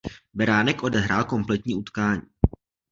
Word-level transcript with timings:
Beránek 0.33 0.83
odehrál 0.83 1.25
kompletní 1.25 1.75
utkání. 1.75 2.21